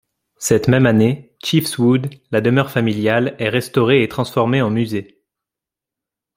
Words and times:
Cette 0.39 0.67
même 0.67 0.87
année, 0.87 1.37
Chiefswood, 1.43 2.09
la 2.31 2.41
demeure 2.41 2.71
familiale, 2.71 3.35
est 3.37 3.49
restaurée 3.49 4.01
et 4.01 4.07
transformée 4.07 4.59
en 4.63 4.71
musée. 4.71 5.21